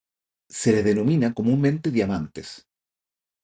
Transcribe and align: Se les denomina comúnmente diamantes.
Se 0.59 0.71
les 0.71 0.83
denomina 0.83 1.31
comúnmente 1.31 1.91
diamantes. 1.91 2.67